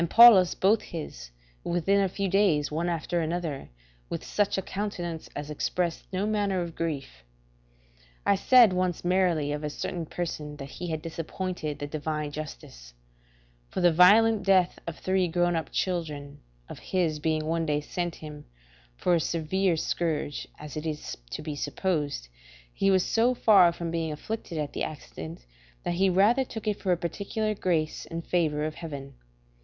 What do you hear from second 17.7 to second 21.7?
sent him, for a severe scourge, as it is to be